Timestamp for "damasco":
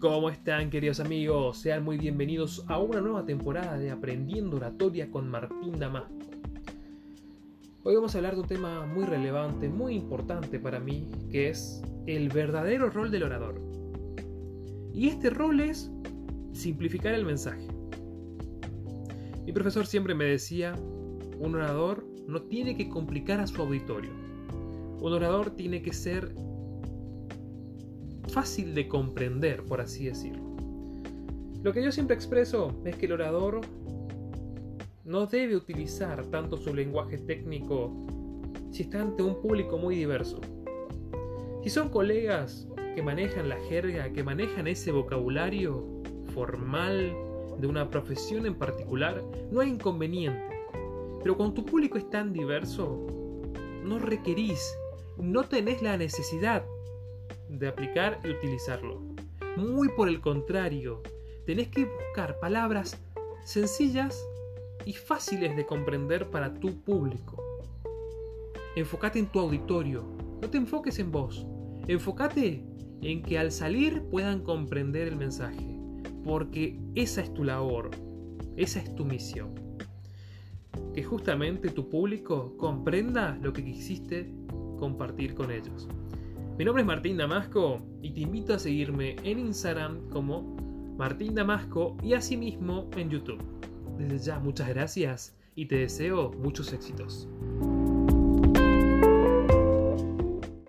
5.78-6.14, 87.16-87.80, 91.34-91.96